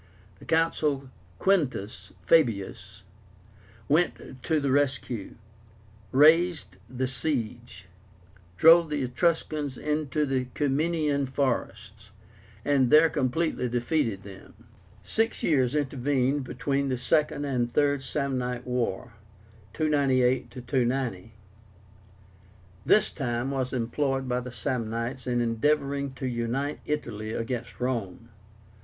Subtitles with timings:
[0.39, 3.03] The Consul Quintus Fabius
[3.87, 5.35] went to the rescue,
[6.11, 7.85] raised the siege,
[8.57, 12.09] drove the Etruscans into the Ciminian forests,
[12.65, 14.65] and there completely defeated them.
[15.03, 19.13] Six years intervened between the Second and the THIRD SAMNITE WAR
[19.73, 21.33] (298 290).
[22.87, 28.29] This time was employed by the Samnites in endeavoring to unite Italy against Rome.